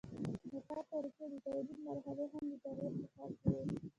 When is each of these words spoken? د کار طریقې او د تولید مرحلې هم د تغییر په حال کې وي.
د 0.51 0.53
کار 0.67 0.79
طریقې 0.91 1.23
او 1.25 1.29
د 1.33 1.35
تولید 1.45 1.77
مرحلې 1.87 2.25
هم 2.31 2.43
د 2.51 2.53
تغییر 2.63 2.91
په 2.99 3.05
حال 3.15 3.31
کې 3.41 3.49
وي. 3.65 3.75